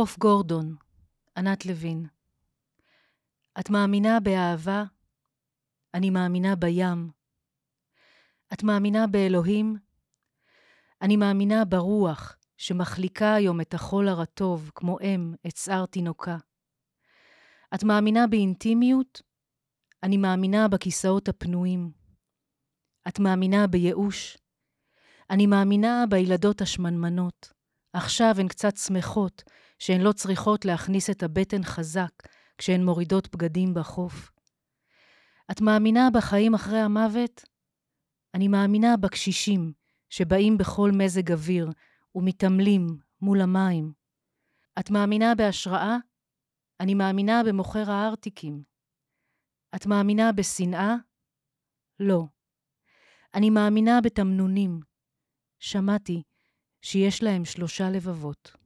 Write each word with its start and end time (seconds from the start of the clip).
חוף 0.00 0.18
גורדון, 0.18 0.76
ענת 1.36 1.66
לוין. 1.66 2.06
את 3.60 3.70
מאמינה 3.70 4.20
באהבה? 4.20 4.84
אני 5.94 6.10
מאמינה 6.10 6.56
בים. 6.56 7.10
את 8.52 8.62
מאמינה 8.62 9.06
באלוהים? 9.06 9.76
אני 11.02 11.16
מאמינה 11.16 11.64
ברוח 11.64 12.36
שמחליקה 12.56 13.34
היום 13.34 13.60
את 13.60 13.74
החול 13.74 14.08
הרטוב, 14.08 14.70
כמו 14.74 14.98
אם 15.00 15.34
את 15.46 15.56
שיער 15.56 15.86
תינוקה. 15.86 16.36
את 17.74 17.84
מאמינה 17.84 18.26
באינטימיות? 18.26 19.22
אני 20.02 20.16
מאמינה 20.16 20.68
בכיסאות 20.68 21.28
הפנויים. 21.28 21.92
את 23.08 23.18
מאמינה 23.18 23.66
בייאוש? 23.66 24.38
אני 25.30 25.46
מאמינה 25.46 26.04
בילדות 26.10 26.60
השמנמנות. 26.60 27.59
עכשיו 27.92 28.34
הן 28.38 28.48
קצת 28.48 28.76
שמחות 28.76 29.42
שהן 29.78 30.00
לא 30.00 30.12
צריכות 30.12 30.64
להכניס 30.64 31.10
את 31.10 31.22
הבטן 31.22 31.62
חזק 31.62 32.12
כשהן 32.58 32.84
מורידות 32.84 33.34
בגדים 33.34 33.74
בחוף. 33.74 34.32
את 35.50 35.60
מאמינה 35.60 36.08
בחיים 36.14 36.54
אחרי 36.54 36.78
המוות? 36.78 37.44
אני 38.34 38.48
מאמינה 38.48 38.96
בקשישים 38.96 39.72
שבאים 40.10 40.58
בכל 40.58 40.90
מזג 40.94 41.32
אוויר 41.32 41.70
ומתעמלים 42.14 42.86
מול 43.20 43.40
המים. 43.40 43.92
את 44.78 44.90
מאמינה 44.90 45.34
בהשראה? 45.34 45.96
אני 46.80 46.94
מאמינה 46.94 47.42
במוכר 47.46 47.90
הארטיקים. 47.90 48.62
את 49.74 49.86
מאמינה 49.86 50.32
בשנאה? 50.32 50.94
לא. 52.00 52.24
אני 53.34 53.50
מאמינה 53.50 54.00
בתמנונים. 54.00 54.80
שמעתי 55.58 56.22
שיש 56.82 57.22
להם 57.22 57.44
שלושה 57.44 57.90
לבבות. 57.90 58.59